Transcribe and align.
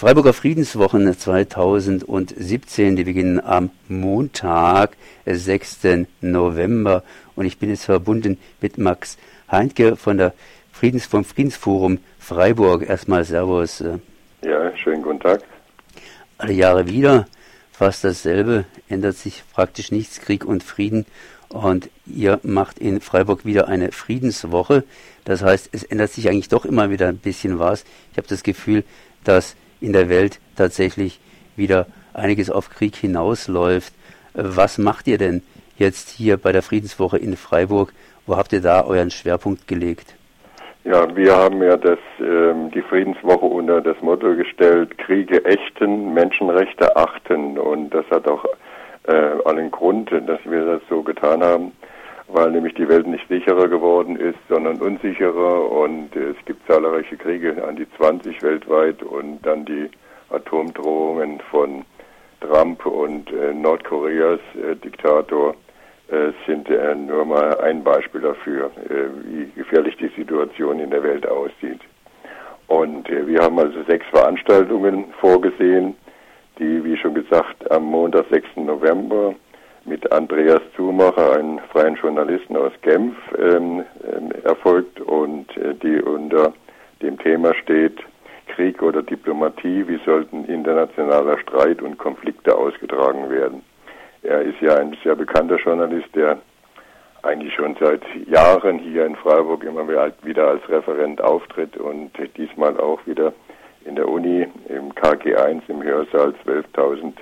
Freiburger 0.00 0.32
Friedenswochen 0.32 1.14
2017, 1.14 2.96
die 2.96 3.04
beginnen 3.04 3.38
am 3.38 3.68
Montag, 3.86 4.96
6. 5.26 6.06
November. 6.22 7.02
Und 7.36 7.44
ich 7.44 7.58
bin 7.58 7.68
jetzt 7.68 7.84
verbunden 7.84 8.38
mit 8.62 8.78
Max 8.78 9.18
Heintke 9.50 9.96
von 9.96 10.16
der 10.16 10.32
Friedens, 10.72 11.04
vom 11.04 11.22
Friedensforum 11.22 11.98
Freiburg. 12.18 12.88
Erstmal 12.88 13.24
Servus. 13.24 13.84
Ja, 14.40 14.74
schönen 14.74 15.02
guten 15.02 15.20
Tag. 15.20 15.42
Alle 16.38 16.54
Jahre 16.54 16.88
wieder, 16.88 17.26
fast 17.70 18.02
dasselbe, 18.02 18.64
ändert 18.88 19.18
sich 19.18 19.42
praktisch 19.52 19.92
nichts, 19.92 20.22
Krieg 20.22 20.46
und 20.46 20.62
Frieden. 20.62 21.04
Und 21.50 21.90
ihr 22.06 22.40
macht 22.42 22.78
in 22.78 23.02
Freiburg 23.02 23.44
wieder 23.44 23.68
eine 23.68 23.92
Friedenswoche. 23.92 24.82
Das 25.26 25.42
heißt, 25.42 25.68
es 25.72 25.82
ändert 25.82 26.10
sich 26.10 26.30
eigentlich 26.30 26.48
doch 26.48 26.64
immer 26.64 26.88
wieder 26.88 27.08
ein 27.08 27.18
bisschen 27.18 27.58
was. 27.58 27.84
Ich 28.12 28.16
habe 28.16 28.28
das 28.28 28.42
Gefühl, 28.42 28.82
dass 29.24 29.56
in 29.80 29.92
der 29.92 30.08
Welt 30.08 30.40
tatsächlich 30.56 31.20
wieder 31.56 31.86
einiges 32.14 32.50
auf 32.50 32.70
Krieg 32.70 32.96
hinausläuft. 32.96 33.92
Äh, 34.34 34.42
was 34.42 34.78
macht 34.78 35.06
ihr 35.06 35.18
denn 35.18 35.42
jetzt 35.76 36.10
hier 36.10 36.36
bei 36.36 36.52
der 36.52 36.62
Friedenswoche 36.62 37.18
in 37.18 37.36
Freiburg? 37.36 37.92
Wo 38.26 38.36
habt 38.36 38.52
ihr 38.52 38.60
da 38.60 38.84
euren 38.84 39.10
Schwerpunkt 39.10 39.66
gelegt? 39.66 40.14
Ja, 40.84 41.14
wir 41.14 41.36
haben 41.36 41.62
ja 41.62 41.76
das, 41.76 41.98
ähm, 42.20 42.70
die 42.70 42.80
Friedenswoche 42.80 43.44
unter 43.44 43.82
das 43.82 44.00
Motto 44.00 44.34
gestellt, 44.34 44.96
Kriege 44.98 45.44
ächten, 45.44 46.14
Menschenrechte 46.14 46.96
achten. 46.96 47.58
Und 47.58 47.90
das 47.90 48.04
hat 48.10 48.26
auch 48.26 48.44
äh, 49.06 49.12
allen 49.44 49.70
Grund, 49.70 50.10
dass 50.10 50.40
wir 50.44 50.64
das 50.64 50.80
so 50.88 51.02
getan 51.02 51.42
haben, 51.42 51.72
weil 52.32 52.50
nämlich 52.50 52.74
die 52.74 52.88
Welt 52.88 53.06
nicht 53.06 53.26
sicherer 53.28 53.68
geworden 53.68 54.16
ist, 54.16 54.38
sondern 54.48 54.80
unsicherer 54.80 55.70
und 55.70 56.14
es 56.14 56.36
gibt 56.44 56.66
zahlreiche 56.66 57.16
Kriege 57.16 57.62
an 57.66 57.76
die 57.76 57.86
20 57.96 58.42
weltweit 58.42 59.02
und 59.02 59.40
dann 59.42 59.64
die 59.64 59.90
Atomdrohungen 60.30 61.40
von 61.50 61.84
Trump 62.40 62.86
und 62.86 63.30
äh, 63.32 63.52
Nordkoreas 63.52 64.40
äh, 64.54 64.76
Diktator 64.76 65.54
äh, 66.08 66.32
sind 66.46 66.68
äh, 66.70 66.94
nur 66.94 67.24
mal 67.24 67.60
ein 67.60 67.84
Beispiel 67.84 68.20
dafür, 68.20 68.70
äh, 68.88 69.08
wie 69.24 69.50
gefährlich 69.54 69.96
die 69.96 70.10
Situation 70.16 70.80
in 70.80 70.90
der 70.90 71.02
Welt 71.02 71.26
aussieht. 71.28 71.80
Und 72.66 73.08
äh, 73.10 73.26
wir 73.26 73.42
haben 73.42 73.58
also 73.58 73.82
sechs 73.84 74.06
Veranstaltungen 74.06 75.06
vorgesehen, 75.20 75.94
die, 76.58 76.82
wie 76.84 76.96
schon 76.96 77.14
gesagt, 77.14 77.70
am 77.70 77.84
Montag, 77.84 78.26
6. 78.30 78.56
November 78.56 79.34
mit 79.84 80.10
Andreas 80.12 80.60
Zumacher, 80.76 81.32
einem 81.32 81.58
freien 81.72 81.96
Journalisten 81.96 82.56
aus 82.56 82.72
Genf, 82.82 83.16
ähm, 83.38 83.84
ähm, 84.04 84.30
erfolgt 84.44 85.00
und 85.00 85.56
äh, 85.56 85.74
die 85.74 86.00
unter 86.02 86.52
dem 87.02 87.18
Thema 87.18 87.54
steht 87.54 87.98
Krieg 88.48 88.82
oder 88.82 89.02
Diplomatie, 89.02 89.86
wie 89.88 90.00
sollten 90.04 90.44
internationaler 90.44 91.38
Streit 91.38 91.80
und 91.82 91.98
Konflikte 91.98 92.56
ausgetragen 92.56 93.30
werden. 93.30 93.62
Er 94.22 94.42
ist 94.42 94.60
ja 94.60 94.76
ein 94.76 94.96
sehr 95.02 95.16
bekannter 95.16 95.56
Journalist, 95.56 96.14
der 96.14 96.38
eigentlich 97.22 97.54
schon 97.54 97.76
seit 97.80 98.02
Jahren 98.26 98.78
hier 98.78 99.06
in 99.06 99.16
Freiburg 99.16 99.64
immer 99.64 99.86
wieder 100.22 100.48
als 100.48 100.68
Referent 100.68 101.22
auftritt 101.22 101.76
und 101.76 102.10
diesmal 102.36 102.78
auch 102.78 103.06
wieder 103.06 103.32
in 103.84 103.96
der 103.96 104.08
Uni 104.08 104.46
im 104.68 104.92
KG1 104.92 105.62
im 105.68 105.82
Hörsaal 105.82 106.34
12.000 106.46 107.14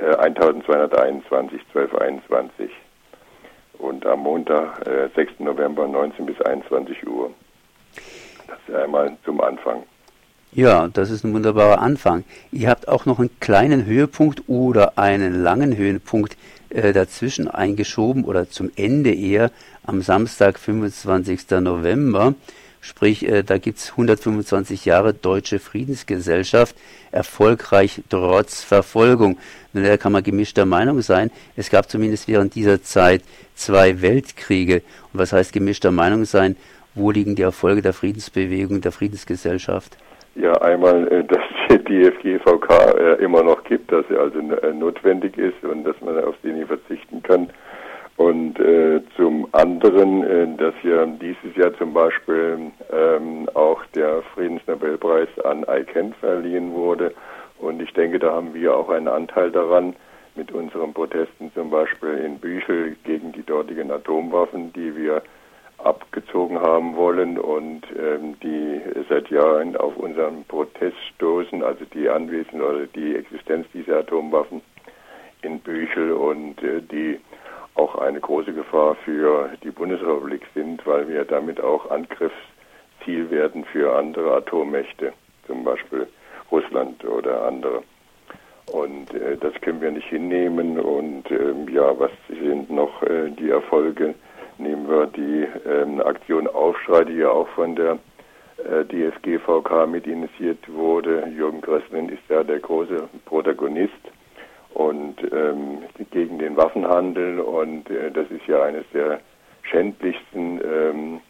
äh, 0.00 0.16
1221 0.16 1.60
1221 1.74 2.70
und 3.78 4.06
am 4.06 4.20
Montag, 4.20 4.86
äh, 4.86 5.08
6. 5.14 5.40
November 5.40 5.86
19 5.86 6.26
bis 6.26 6.40
21 6.40 7.06
Uhr. 7.06 7.30
Das 8.46 8.58
ist 8.68 8.74
einmal 8.74 9.16
zum 9.24 9.40
Anfang. 9.40 9.82
Ja, 10.52 10.86
das 10.86 11.10
ist 11.10 11.24
ein 11.24 11.34
wunderbarer 11.34 11.80
Anfang. 11.80 12.22
Ihr 12.52 12.68
habt 12.70 12.86
auch 12.86 13.06
noch 13.06 13.18
einen 13.18 13.40
kleinen 13.40 13.86
Höhepunkt 13.86 14.44
oder 14.48 14.98
einen 14.98 15.42
langen 15.42 15.76
Höhepunkt 15.76 16.36
äh, 16.70 16.92
dazwischen 16.92 17.48
eingeschoben 17.48 18.24
oder 18.24 18.48
zum 18.48 18.70
Ende 18.76 19.12
eher 19.12 19.50
am 19.84 20.00
Samstag, 20.00 20.60
25. 20.60 21.50
November. 21.60 22.34
Sprich, 22.84 23.26
äh, 23.26 23.42
da 23.42 23.56
gibt's 23.56 23.92
125 23.92 24.84
Jahre 24.84 25.14
Deutsche 25.14 25.58
Friedensgesellschaft, 25.58 26.76
erfolgreich 27.12 28.02
trotz 28.10 28.62
Verfolgung. 28.62 29.38
Nun, 29.72 29.84
da 29.84 29.96
kann 29.96 30.12
man 30.12 30.22
gemischter 30.22 30.66
Meinung 30.66 31.00
sein. 31.00 31.30
Es 31.56 31.70
gab 31.70 31.88
zumindest 31.88 32.28
während 32.28 32.54
dieser 32.54 32.82
Zeit 32.82 33.22
zwei 33.54 34.02
Weltkriege. 34.02 34.82
Und 35.14 35.20
was 35.20 35.32
heißt 35.32 35.54
gemischter 35.54 35.92
Meinung 35.92 36.26
sein? 36.26 36.56
Wo 36.94 37.10
liegen 37.10 37.36
die 37.36 37.42
Erfolge 37.42 37.80
der 37.80 37.94
Friedensbewegung, 37.94 38.82
der 38.82 38.92
Friedensgesellschaft? 38.92 39.96
Ja, 40.34 40.52
einmal, 40.60 41.08
äh, 41.08 41.24
dass 41.68 41.84
die 41.88 42.04
FGVK 42.04 42.98
äh, 42.98 43.24
immer 43.24 43.42
noch 43.42 43.64
gibt, 43.64 43.92
dass 43.92 44.04
sie 44.10 44.16
also 44.18 44.38
notwendig 44.74 45.38
ist 45.38 45.64
und 45.64 45.84
dass 45.84 45.98
man 46.02 46.22
auf 46.22 46.34
sie 46.42 46.52
nie 46.52 46.66
verzichten 46.66 47.22
kann. 47.22 47.48
Und 48.16 48.60
äh, 48.60 49.00
zum 49.16 49.48
anderen, 49.52 50.22
äh, 50.22 50.56
dass 50.56 50.74
ja 50.84 51.04
dieses 51.06 51.56
Jahr 51.56 51.76
zum 51.78 51.92
Beispiel 51.92 52.70
ähm, 52.92 53.48
auch 53.54 53.84
der 53.86 54.22
Friedensnobelpreis 54.34 55.28
an 55.44 55.64
ICANN 55.68 56.14
verliehen 56.20 56.72
wurde. 56.72 57.12
Und 57.58 57.82
ich 57.82 57.92
denke, 57.92 58.20
da 58.20 58.32
haben 58.32 58.54
wir 58.54 58.76
auch 58.76 58.88
einen 58.88 59.08
Anteil 59.08 59.50
daran 59.50 59.96
mit 60.36 60.52
unseren 60.52 60.92
Protesten 60.92 61.52
zum 61.54 61.70
Beispiel 61.70 62.18
in 62.18 62.38
Büchel 62.38 62.96
gegen 63.04 63.32
die 63.32 63.44
dortigen 63.44 63.90
Atomwaffen, 63.90 64.72
die 64.72 64.96
wir 64.96 65.22
abgezogen 65.78 66.58
haben 66.58 66.96
wollen 66.96 67.38
und 67.38 67.82
ähm, 67.98 68.36
die 68.42 68.80
seit 69.08 69.28
Jahren 69.30 69.76
auf 69.76 69.96
unseren 69.96 70.44
Protest 70.44 70.96
stoßen, 71.16 71.62
also 71.62 71.84
die 71.92 72.08
Anwesen 72.08 72.62
oder 72.62 72.86
die 72.86 73.16
Existenz 73.16 73.66
dieser 73.74 73.98
Atomwaffen 73.98 74.62
in 75.42 75.60
Büchel 75.60 76.12
und 76.12 76.62
äh, 76.62 76.80
die 76.80 77.20
auch 77.74 77.96
eine 77.96 78.20
große 78.20 78.52
Gefahr 78.52 78.94
für 79.04 79.50
die 79.62 79.70
Bundesrepublik 79.70 80.42
sind, 80.54 80.86
weil 80.86 81.08
wir 81.08 81.24
damit 81.24 81.60
auch 81.60 81.90
Angriffsziel 81.90 83.30
werden 83.30 83.64
für 83.64 83.96
andere 83.96 84.36
Atommächte, 84.36 85.12
zum 85.46 85.64
Beispiel 85.64 86.06
Russland 86.50 87.04
oder 87.04 87.44
andere. 87.44 87.82
Und 88.72 89.12
äh, 89.14 89.36
das 89.36 89.52
können 89.60 89.80
wir 89.80 89.90
nicht 89.90 90.08
hinnehmen. 90.08 90.78
Und 90.78 91.30
ähm, 91.30 91.68
ja, 91.68 91.98
was 91.98 92.10
sind 92.28 92.70
noch 92.70 93.02
äh, 93.02 93.30
die 93.30 93.50
Erfolge? 93.50 94.14
Nehmen 94.56 94.88
wir 94.88 95.06
die 95.06 95.46
ähm, 95.68 96.00
Aktion 96.00 96.46
Aufschrei, 96.46 97.04
die 97.04 97.14
ja 97.14 97.30
auch 97.30 97.48
von 97.48 97.74
der 97.74 97.98
äh, 98.58 98.84
DSGVK 98.84 99.86
mit 99.88 100.06
initiiert 100.06 100.58
wurde. 100.72 101.26
Jürgen 101.36 101.60
Grösslin 101.60 102.08
ist 102.08 102.22
ja 102.28 102.44
der 102.44 102.60
große 102.60 103.08
Protagonist 103.26 103.92
ähm, 105.34 105.82
gegen 106.10 106.38
den 106.38 106.56
Waffenhandel 106.56 107.40
und 107.40 107.90
äh, 107.90 108.10
das 108.10 108.30
ist 108.30 108.46
ja 108.46 108.62
eines 108.62 108.84
der 108.92 109.20
schändlichsten 109.62 110.60
ähm, 110.64 111.20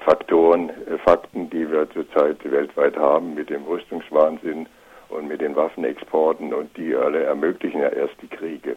Faktoren, 0.00 0.70
äh, 0.70 0.98
Fakten, 0.98 1.50
die 1.50 1.70
wir 1.70 1.88
zurzeit 1.90 2.38
weltweit 2.50 2.96
haben 2.96 3.34
mit 3.34 3.50
dem 3.50 3.64
Rüstungswahnsinn 3.64 4.66
und 5.08 5.28
mit 5.28 5.40
den 5.40 5.56
Waffenexporten 5.56 6.54
und 6.54 6.76
die 6.76 6.94
alle 6.94 7.24
ermöglichen 7.24 7.80
ja 7.80 7.88
erst 7.88 8.14
die 8.22 8.28
Kriege 8.28 8.76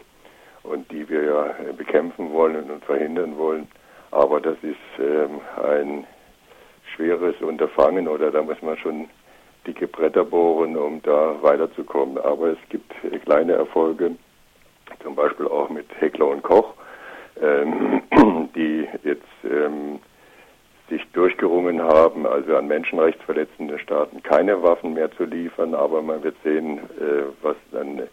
und 0.63 0.89
die 0.91 1.07
wir 1.09 1.23
ja 1.23 1.45
äh, 1.47 1.73
bekämpfen 1.73 2.31
wollen 2.31 2.69
und 2.69 2.83
verhindern 2.85 3.37
wollen. 3.37 3.67
Aber 4.11 4.39
das 4.39 4.57
ist 4.61 4.77
ähm, 4.99 5.41
ein 5.65 6.05
schweres 6.95 7.35
Unterfangen 7.41 8.07
oder 8.07 8.31
da 8.31 8.41
muss 8.41 8.61
man 8.61 8.77
schon 8.77 9.09
dicke 9.65 9.87
Bretter 9.87 10.25
bohren, 10.25 10.77
um 10.77 11.01
da 11.01 11.41
weiterzukommen. 11.41 12.17
Aber 12.17 12.49
es 12.49 12.57
gibt 12.69 12.91
kleine 13.25 13.53
Erfolge, 13.53 14.15
zum 15.01 15.15
Beispiel 15.15 15.47
auch 15.47 15.69
mit 15.69 15.85
Heckler 15.99 16.27
und 16.27 16.43
Koch, 16.43 16.73
ähm, 17.41 18.01
die 18.55 18.87
jetzt 19.03 19.23
ähm, 19.43 19.99
sich 20.89 21.01
durchgerungen 21.13 21.81
haben, 21.81 22.27
also 22.27 22.55
an 22.55 22.67
menschenrechtsverletzende 22.67 23.79
Staaten 23.79 24.21
keine 24.21 24.61
Waffen 24.61 24.93
mehr 24.93 25.11
zu 25.11 25.23
liefern. 25.23 25.73
Aber 25.73 26.01
man 26.01 26.23
wird 26.23 26.35
sehen, 26.43 26.79
äh, 26.99 27.23
was 27.41 27.55
dann 27.71 28.03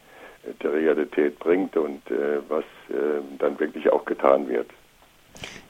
der 0.62 0.72
Realität 0.72 1.38
bringt 1.38 1.76
und 1.76 2.10
äh, 2.10 2.38
was 2.48 2.64
äh, 2.88 3.20
dann 3.38 3.58
wirklich 3.60 3.90
auch 3.92 4.04
getan 4.04 4.48
wird. 4.48 4.68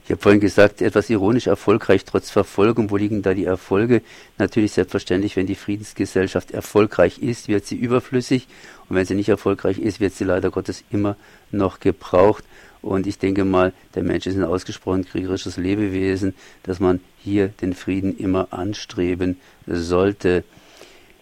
Ich 0.03 0.11
habe 0.11 0.21
vorhin 0.21 0.41
gesagt, 0.41 0.81
etwas 0.81 1.09
ironisch 1.09 1.47
erfolgreich 1.47 2.05
trotz 2.05 2.31
Verfolgung. 2.31 2.89
Wo 2.89 2.97
liegen 2.97 3.21
da 3.21 3.33
die 3.33 3.45
Erfolge? 3.45 4.01
Natürlich 4.37 4.73
selbstverständlich, 4.73 5.35
wenn 5.35 5.45
die 5.47 5.55
Friedensgesellschaft 5.55 6.51
erfolgreich 6.51 7.19
ist, 7.19 7.47
wird 7.47 7.65
sie 7.65 7.77
überflüssig. 7.77 8.47
Und 8.89 8.95
wenn 8.95 9.05
sie 9.05 9.15
nicht 9.15 9.29
erfolgreich 9.29 9.77
ist, 9.77 9.99
wird 9.99 10.13
sie 10.13 10.23
leider 10.23 10.49
Gottes 10.49 10.83
immer 10.89 11.15
noch 11.51 11.79
gebraucht. 11.79 12.43
Und 12.81 13.05
ich 13.05 13.19
denke 13.19 13.45
mal, 13.45 13.73
der 13.93 14.03
Mensch 14.03 14.25
ist 14.25 14.35
ein 14.35 14.43
ausgesprochen 14.43 15.05
kriegerisches 15.05 15.57
Lebewesen, 15.57 16.33
dass 16.63 16.79
man 16.79 16.99
hier 17.19 17.49
den 17.49 17.73
Frieden 17.73 18.17
immer 18.17 18.47
anstreben 18.51 19.39
sollte. 19.67 20.43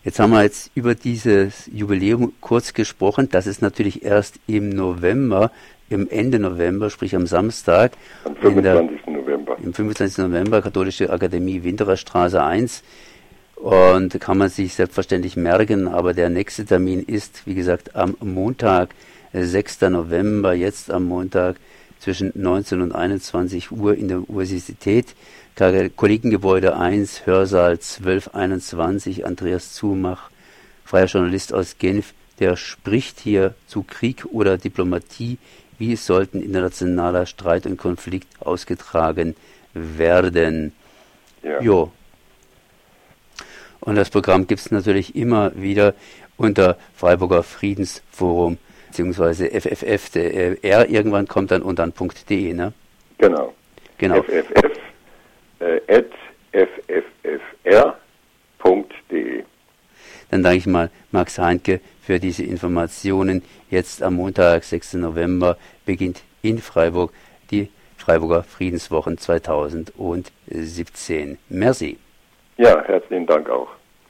Jetzt 0.06 0.20
haben 0.20 0.32
wir 0.32 0.44
jetzt 0.44 0.72
über 0.76 0.96
dieses 0.96 1.70
Jubiläum 1.72 2.32
kurz 2.40 2.74
gesprochen. 2.74 3.28
Das 3.30 3.46
ist 3.46 3.62
natürlich 3.62 4.04
erst 4.04 4.40
im 4.48 4.70
November 4.70 5.52
im 5.90 6.10
Ende 6.10 6.40
November, 6.40 6.90
sprich 6.90 7.16
am 7.16 7.28
Samstag. 7.28 7.94
Am 8.24 8.36
25. 8.36 9.04
Der, 9.06 9.14
November. 9.14 9.58
Im 9.62 9.74
25. 9.74 10.18
November, 10.20 10.62
Katholische 10.62 11.10
Akademie 11.10 11.64
Winterer 11.64 11.98
Straße 11.98 12.42
1. 12.42 12.84
und 13.56 14.20
kann 14.20 14.38
man 14.38 14.50
sich 14.50 14.74
selbstverständlich 14.76 15.36
merken, 15.36 15.88
aber 15.88 16.14
der 16.14 16.30
nächste 16.30 16.66
Termin 16.66 17.04
ist, 17.04 17.46
wie 17.46 17.56
gesagt, 17.56 17.96
am 17.96 18.16
Montag, 18.22 18.90
6. 19.34 19.82
November, 19.82 20.54
jetzt 20.54 20.90
am 20.90 21.06
Montag 21.06 21.58
zwischen 22.00 22.32
19 22.34 22.82
und 22.82 22.96
21 22.96 23.72
Uhr 23.72 23.96
in 23.96 24.08
der 24.08 24.30
Universität. 24.30 25.16
Kollegengebäude 25.96 26.78
1, 26.78 27.26
Hörsaal 27.26 27.74
1221, 27.74 29.26
Andreas 29.26 29.74
Zumach, 29.74 30.30
freier 30.86 31.08
Journalist 31.08 31.54
aus 31.54 31.78
Genf, 31.78 32.14
der 32.40 32.56
spricht 32.56 33.20
hier 33.20 33.54
zu 33.68 33.84
Krieg 33.84 34.26
oder 34.32 34.58
Diplomatie, 34.58 35.38
wie 35.80 35.96
sollten 35.96 36.42
internationaler 36.42 37.26
Streit 37.26 37.66
und 37.66 37.78
Konflikt 37.78 38.28
ausgetragen 38.42 39.36
werden. 39.74 40.74
Ja. 41.42 41.62
Jo. 41.62 41.92
Und 43.80 43.96
das 43.96 44.10
Programm 44.10 44.46
gibt 44.46 44.60
es 44.60 44.72
natürlich 44.72 45.16
immer 45.16 45.52
wieder 45.56 45.96
unter 46.38 46.78
Freiburger 46.96 47.44
Friedensforum 47.44 48.58
beziehungsweise 48.88 49.50
FFF. 49.50 50.10
Der 50.12 50.64
R 50.64 50.90
irgendwann 50.90 51.28
kommt 51.28 51.52
dann 51.52 51.62
und 51.62 51.80
dann 51.80 51.94
.de, 52.30 52.54
ne? 52.54 52.74
Genau. 53.18 53.54
Genau. 53.98 54.22
FFF 54.22 54.80
äh, 55.60 55.82
at 55.88 56.12
fffr.de. 57.64 57.84
Dann 60.32 60.44
danke 60.44 60.58
ich 60.58 60.68
mal 60.68 60.90
Max 61.12 61.40
Heinke 61.40 61.80
für 62.02 62.20
diese 62.20 62.44
Informationen. 62.44 63.42
Jetzt 63.70 64.04
am 64.04 64.16
Montag, 64.16 64.64
6. 64.64 64.96
November, 64.96 65.58
beginnt 65.86 66.24
in 66.42 66.58
Freiburg 66.60 67.14
die 67.52 67.70
Freiburger 67.98 68.44
Friedenswochen 68.44 69.18
2017. 69.18 71.38
Merci. 71.50 71.98
Ja, 72.58 72.84
herzlichen 72.84 73.26
Dank 73.26 73.50
auch. 73.50 73.79